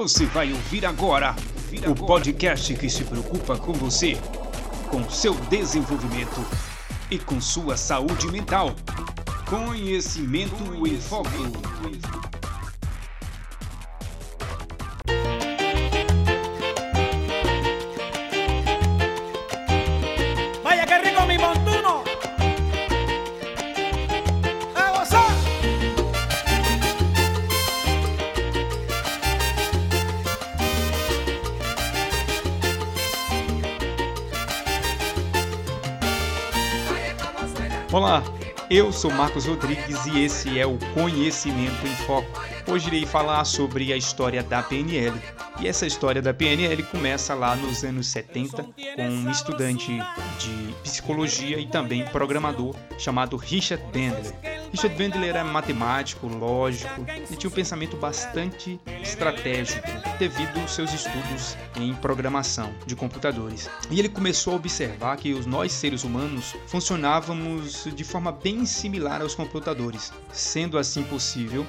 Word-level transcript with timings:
Você 0.00 0.24
vai 0.24 0.50
ouvir 0.50 0.86
agora 0.86 1.36
o 1.86 1.94
podcast 1.94 2.74
que 2.74 2.88
se 2.88 3.04
preocupa 3.04 3.58
com 3.58 3.74
você, 3.74 4.16
com 4.88 5.06
seu 5.10 5.34
desenvolvimento 5.50 6.42
e 7.10 7.18
com 7.18 7.38
sua 7.38 7.76
saúde 7.76 8.26
mental. 8.28 8.74
Conhecimento 9.46 10.86
em 10.86 10.98
Foco. 10.98 12.29
Olá, 37.92 38.22
eu 38.70 38.92
sou 38.92 39.10
Marcos 39.10 39.46
Rodrigues 39.46 40.06
e 40.06 40.20
esse 40.20 40.60
é 40.60 40.64
o 40.64 40.78
Conhecimento 40.94 41.84
em 41.84 41.96
Foco. 42.06 42.28
Hoje 42.68 42.86
irei 42.86 43.04
falar 43.04 43.44
sobre 43.44 43.92
a 43.92 43.96
história 43.96 44.44
da 44.44 44.62
PNL. 44.62 45.20
E 45.60 45.66
essa 45.66 45.84
história 45.84 46.22
da 46.22 46.32
PNL 46.32 46.80
começa 46.84 47.34
lá 47.34 47.56
nos 47.56 47.82
anos 47.82 48.06
70 48.06 48.62
com 48.94 49.08
um 49.08 49.28
estudante 49.28 50.00
de 50.38 50.72
psicologia 50.84 51.58
e 51.58 51.66
também 51.66 52.04
programador 52.06 52.76
chamado 52.96 53.36
Richard 53.36 53.82
Bandler. 53.86 54.34
Richard 54.70 54.96
Bandler 54.96 55.30
era 55.30 55.42
matemático, 55.42 56.28
lógico 56.28 57.04
e 57.28 57.34
tinha 57.34 57.50
um 57.50 57.52
pensamento 57.52 57.96
bastante 57.96 58.78
estratégico 59.10 59.88
devido 60.18 60.60
aos 60.60 60.72
seus 60.72 60.92
estudos 60.92 61.56
em 61.76 61.92
programação 61.94 62.72
de 62.86 62.94
computadores. 62.94 63.68
E 63.90 63.98
ele 63.98 64.08
começou 64.08 64.52
a 64.52 64.56
observar 64.56 65.16
que 65.16 65.32
os 65.32 65.46
nós 65.46 65.72
seres 65.72 66.04
humanos 66.04 66.54
funcionávamos 66.66 67.88
de 67.94 68.04
forma 68.04 68.30
bem 68.30 68.64
similar 68.64 69.20
aos 69.20 69.34
computadores, 69.34 70.12
sendo 70.32 70.78
assim 70.78 71.02
possível 71.02 71.66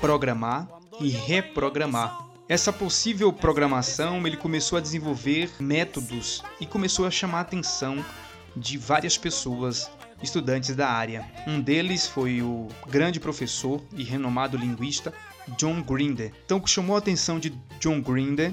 programar 0.00 0.68
e 1.00 1.08
reprogramar. 1.08 2.26
Essa 2.48 2.72
possível 2.72 3.32
programação, 3.32 4.26
ele 4.26 4.36
começou 4.36 4.76
a 4.76 4.80
desenvolver 4.80 5.50
métodos 5.60 6.42
e 6.60 6.66
começou 6.66 7.06
a 7.06 7.10
chamar 7.10 7.38
a 7.38 7.42
atenção 7.42 8.04
de 8.56 8.76
várias 8.76 9.16
pessoas 9.16 9.88
estudantes 10.20 10.74
da 10.74 10.88
área. 10.88 11.24
Um 11.46 11.60
deles 11.60 12.08
foi 12.08 12.42
o 12.42 12.66
grande 12.88 13.20
professor 13.20 13.80
e 13.96 14.02
renomado 14.02 14.56
linguista 14.56 15.14
John 15.56 15.82
Grinder. 15.82 16.32
Então, 16.44 16.60
que 16.60 16.70
chamou 16.70 16.96
a 16.96 16.98
atenção 16.98 17.38
de 17.38 17.50
John 17.78 18.00
Grinder 18.00 18.52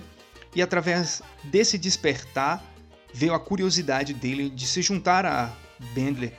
e 0.56 0.62
através 0.62 1.22
desse 1.44 1.78
despertar 1.78 2.64
veio 3.14 3.34
a 3.34 3.40
curiosidade 3.40 4.14
dele 4.14 4.50
de 4.50 4.68
se 4.68 4.82
juntar 4.82 5.26
a 5.26 5.52
Bandler 5.94 6.34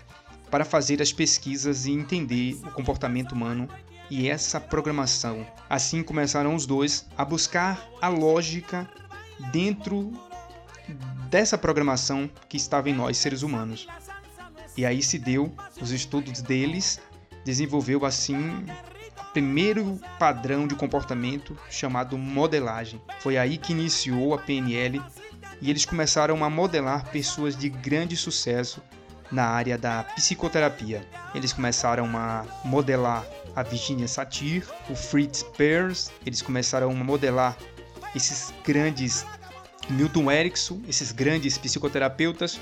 para 0.50 0.64
fazer 0.64 1.00
as 1.02 1.12
pesquisas 1.12 1.86
e 1.86 1.92
entender 1.92 2.54
o 2.64 2.70
comportamento 2.70 3.32
humano 3.32 3.68
e 4.10 4.28
essa 4.28 4.60
programação. 4.60 5.46
Assim 5.68 6.02
começaram 6.02 6.54
os 6.54 6.66
dois 6.66 7.06
a 7.16 7.24
buscar 7.24 7.86
a 8.00 8.08
lógica 8.08 8.88
dentro 9.52 10.12
dessa 11.28 11.58
programação 11.58 12.30
que 12.48 12.56
estava 12.56 12.88
em 12.88 12.94
nós 12.94 13.18
seres 13.18 13.42
humanos. 13.42 13.86
E 14.76 14.86
aí 14.86 15.02
se 15.02 15.18
deu 15.18 15.52
os 15.80 15.90
estudos 15.90 16.40
deles, 16.40 17.00
desenvolveu 17.44 18.04
assim 18.04 18.64
primeiro 19.32 20.00
padrão 20.18 20.66
de 20.66 20.74
comportamento 20.74 21.56
chamado 21.70 22.16
modelagem. 22.16 23.00
Foi 23.20 23.36
aí 23.36 23.58
que 23.58 23.72
iniciou 23.72 24.34
a 24.34 24.38
PNL 24.38 25.02
e 25.60 25.70
eles 25.70 25.84
começaram 25.84 26.44
a 26.44 26.50
modelar 26.50 27.10
pessoas 27.10 27.56
de 27.56 27.68
grande 27.68 28.16
sucesso 28.16 28.82
na 29.30 29.44
área 29.44 29.76
da 29.76 30.04
psicoterapia. 30.04 31.06
Eles 31.34 31.52
começaram 31.52 32.16
a 32.16 32.44
modelar 32.64 33.24
a 33.54 33.62
Virginia 33.62 34.08
Satir, 34.08 34.64
o 34.88 34.94
Fritz 34.94 35.42
Perls, 35.42 36.10
eles 36.24 36.40
começaram 36.40 36.90
a 36.90 36.94
modelar 36.94 37.56
esses 38.14 38.52
grandes 38.64 39.26
Milton 39.90 40.30
Erickson, 40.30 40.80
esses 40.88 41.12
grandes 41.12 41.58
psicoterapeutas 41.58 42.60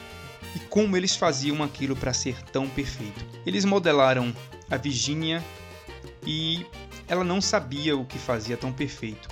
e 0.55 0.59
como 0.61 0.97
eles 0.97 1.15
faziam 1.15 1.63
aquilo 1.63 1.95
para 1.95 2.13
ser 2.13 2.41
tão 2.45 2.69
perfeito. 2.69 3.25
Eles 3.45 3.65
modelaram 3.65 4.35
a 4.71 4.77
Virginia 4.77 5.43
e 6.27 6.67
ela 7.09 7.23
não 7.23 7.41
sabia 7.41 7.97
o 7.97 8.05
que 8.05 8.19
fazia 8.19 8.57
tão 8.57 8.73
perfeito. 8.73 9.29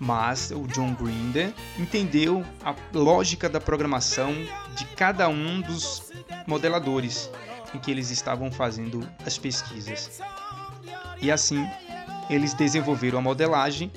Mas 0.00 0.50
o 0.52 0.66
John 0.68 0.94
Grinder 0.94 1.52
entendeu 1.78 2.44
a 2.64 2.74
lógica 2.94 3.48
da 3.48 3.60
programação 3.60 4.32
de 4.76 4.84
cada 4.96 5.28
um 5.28 5.60
dos 5.60 6.12
modeladores 6.46 7.30
em 7.74 7.78
que 7.78 7.90
eles 7.90 8.10
estavam 8.10 8.50
fazendo 8.50 9.06
as 9.26 9.36
pesquisas. 9.36 10.20
E 11.20 11.30
assim, 11.30 11.68
eles 12.30 12.54
desenvolveram 12.54 13.18
a 13.18 13.22
modelagem 13.22 13.90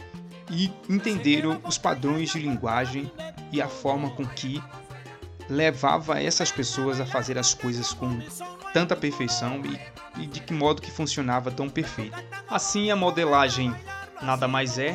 e 0.49 0.71
entenderam 0.89 1.61
os 1.63 1.77
padrões 1.77 2.31
de 2.31 2.39
linguagem 2.39 3.11
e 3.51 3.61
a 3.61 3.67
forma 3.67 4.09
com 4.09 4.25
que 4.25 4.61
levava 5.51 6.21
essas 6.21 6.49
pessoas 6.49 7.01
a 7.01 7.05
fazer 7.05 7.37
as 7.37 7.53
coisas 7.53 7.93
com 7.93 8.19
tanta 8.73 8.95
perfeição 8.95 9.61
e, 9.65 10.23
e 10.23 10.25
de 10.25 10.39
que 10.39 10.53
modo 10.53 10.81
que 10.81 10.89
funcionava 10.89 11.51
tão 11.51 11.69
perfeito. 11.69 12.17
Assim, 12.47 12.89
a 12.89 12.95
modelagem 12.95 13.75
nada 14.21 14.47
mais 14.47 14.79
é 14.79 14.93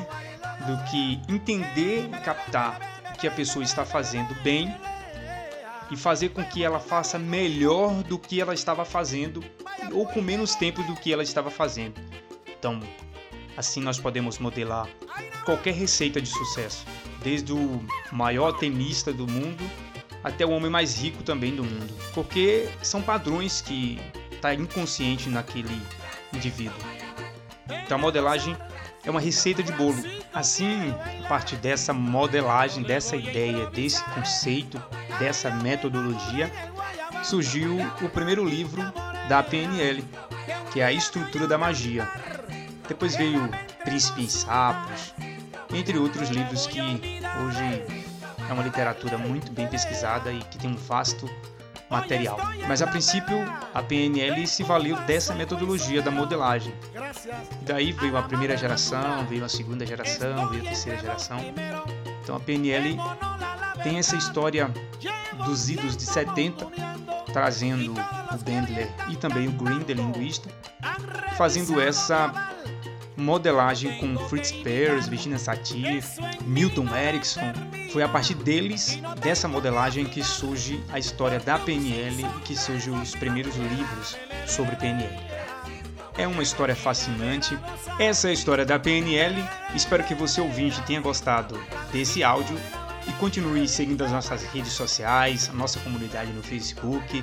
do 0.66 0.90
que 0.90 1.20
entender 1.28 2.06
e 2.06 2.20
captar 2.22 2.80
o 3.14 3.18
que 3.18 3.28
a 3.28 3.30
pessoa 3.30 3.62
está 3.62 3.84
fazendo 3.84 4.34
bem 4.42 4.74
e 5.90 5.96
fazer 5.96 6.30
com 6.30 6.42
que 6.42 6.64
ela 6.64 6.80
faça 6.80 7.18
melhor 7.18 8.02
do 8.04 8.18
que 8.18 8.40
ela 8.40 8.54
estava 8.54 8.84
fazendo 8.84 9.44
ou 9.92 10.06
com 10.06 10.22
menos 10.22 10.54
tempo 10.54 10.82
do 10.84 10.96
que 10.96 11.12
ela 11.12 11.22
estava 11.22 11.50
fazendo. 11.50 12.00
Então, 12.58 12.80
assim 13.56 13.82
nós 13.82 14.00
podemos 14.00 14.38
modelar 14.38 14.88
qualquer 15.44 15.74
receita 15.74 16.20
de 16.20 16.28
sucesso, 16.28 16.84
desde 17.22 17.52
o 17.52 17.84
maior 18.10 18.52
tenista 18.52 19.12
do 19.12 19.26
mundo 19.26 19.62
até 20.22 20.44
o 20.44 20.50
homem 20.50 20.70
mais 20.70 20.96
rico 21.00 21.22
também 21.22 21.54
do 21.54 21.64
mundo, 21.64 21.94
porque 22.14 22.68
são 22.82 23.02
padrões 23.02 23.60
que 23.60 24.00
está 24.32 24.54
inconsciente 24.54 25.28
naquele 25.28 25.80
indivíduo. 26.32 26.78
Então, 27.68 27.98
a 27.98 28.00
modelagem 28.00 28.56
é 29.04 29.10
uma 29.10 29.20
receita 29.20 29.62
de 29.62 29.72
bolo. 29.72 30.02
Assim, 30.32 30.94
a 31.24 31.28
partir 31.28 31.56
dessa 31.56 31.92
modelagem, 31.92 32.82
dessa 32.82 33.16
ideia, 33.16 33.66
desse 33.70 34.02
conceito, 34.10 34.82
dessa 35.18 35.50
metodologia, 35.50 36.50
surgiu 37.22 37.78
o 38.02 38.08
primeiro 38.08 38.44
livro 38.44 38.82
da 39.28 39.42
PNL, 39.42 40.04
que 40.72 40.80
é 40.80 40.84
a 40.84 40.92
estrutura 40.92 41.46
da 41.46 41.56
magia. 41.56 42.08
Depois 42.86 43.16
veio 43.16 43.48
Príncipe 43.84 44.22
em 44.22 44.28
Sapos, 44.28 45.14
entre 45.72 45.98
outros 45.98 46.28
livros 46.28 46.66
que 46.66 46.80
hoje 46.80 48.05
é 48.48 48.52
uma 48.52 48.62
literatura 48.62 49.18
muito 49.18 49.52
bem 49.52 49.66
pesquisada 49.66 50.32
e 50.32 50.38
que 50.38 50.58
tem 50.58 50.70
um 50.70 50.76
vasto 50.76 51.28
material. 51.88 52.38
Mas 52.66 52.82
a 52.82 52.86
princípio, 52.86 53.36
a 53.72 53.82
PNL 53.82 54.46
se 54.46 54.62
valeu 54.62 54.96
dessa 55.02 55.34
metodologia 55.34 56.02
da 56.02 56.10
modelagem. 56.10 56.74
Daí 57.62 57.92
veio 57.92 58.16
a 58.16 58.22
primeira 58.22 58.56
geração, 58.56 59.24
veio 59.26 59.44
a 59.44 59.48
segunda 59.48 59.86
geração, 59.86 60.48
veio 60.48 60.62
a 60.62 60.66
terceira 60.66 60.98
geração. 60.98 61.38
Então 62.22 62.36
a 62.36 62.40
PNL 62.40 62.98
tem 63.82 63.98
essa 63.98 64.16
história 64.16 64.70
dos 65.44 65.68
idos 65.68 65.96
de 65.96 66.04
70, 66.04 66.66
trazendo 67.32 67.92
o 67.92 68.38
Bandler 68.38 68.90
e 69.08 69.16
também 69.16 69.48
o 69.48 69.52
Grinder, 69.52 69.96
linguista, 69.96 70.48
fazendo 71.36 71.80
essa 71.80 72.32
modelagem 73.16 73.98
com 73.98 74.16
Fritz 74.28 74.52
Perls, 74.52 75.08
Virginia 75.08 75.38
Satir, 75.38 76.04
Milton 76.44 76.86
Erickson. 76.94 77.52
Foi 77.92 78.02
a 78.02 78.08
partir 78.08 78.34
deles, 78.34 78.98
dessa 79.20 79.48
modelagem, 79.48 80.04
que 80.04 80.22
surge 80.22 80.82
a 80.90 80.98
história 80.98 81.40
da 81.40 81.58
PNL 81.58 82.22
e 82.22 82.40
que 82.40 82.56
surgem 82.56 82.92
os 83.00 83.14
primeiros 83.14 83.56
livros 83.56 84.16
sobre 84.46 84.76
PNL. 84.76 85.16
É 86.18 86.26
uma 86.26 86.42
história 86.42 86.74
fascinante. 86.74 87.58
Essa 87.98 88.28
é 88.28 88.30
a 88.30 88.34
história 88.34 88.64
da 88.64 88.78
PNL. 88.78 89.42
Espero 89.74 90.04
que 90.04 90.14
você 90.14 90.40
ouvinte 90.40 90.80
tenha 90.82 91.00
gostado 91.00 91.60
desse 91.92 92.22
áudio 92.22 92.56
e 93.06 93.12
continue 93.12 93.68
seguindo 93.68 94.02
as 94.02 94.10
nossas 94.10 94.42
redes 94.44 94.72
sociais, 94.72 95.48
a 95.50 95.52
nossa 95.52 95.78
comunidade 95.80 96.32
no 96.32 96.42
Facebook, 96.42 97.22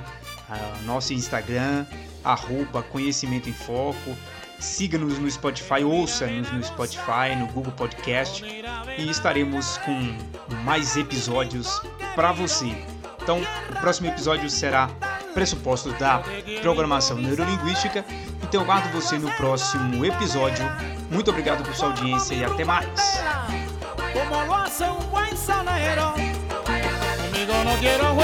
nosso 0.84 1.12
Instagram, 1.12 1.84
arroba 2.22 2.82
Conhecimento 2.82 3.48
em 3.48 3.52
Foco. 3.52 4.16
Siga-nos 4.64 5.18
no 5.18 5.30
Spotify, 5.30 5.84
ouça-nos 5.84 6.50
no 6.50 6.64
Spotify, 6.64 7.36
no 7.38 7.46
Google 7.48 7.72
Podcast 7.72 8.42
e 8.98 9.10
estaremos 9.10 9.76
com 9.78 10.16
mais 10.64 10.96
episódios 10.96 11.82
para 12.14 12.32
você. 12.32 12.74
Então, 13.22 13.40
o 13.70 13.80
próximo 13.80 14.08
episódio 14.08 14.48
será 14.48 14.88
pressupostos 15.34 15.92
da 15.98 16.22
programação 16.62 17.18
neurolinguística. 17.18 18.04
Então, 18.42 18.62
eu 18.62 18.66
guardo 18.66 18.90
você 18.90 19.18
no 19.18 19.30
próximo 19.32 20.04
episódio. 20.04 20.64
Muito 21.10 21.30
obrigado 21.30 21.62
por 21.62 21.74
sua 21.74 21.88
audiência 21.88 22.34
e 22.34 22.42
até 22.42 22.64
mais. 22.64 22.88
como 24.14 24.44
lo 24.46 25.10
buen. 25.10 25.34
Conmigo 27.34 27.52
no 27.64 27.78
quiero 27.78 28.14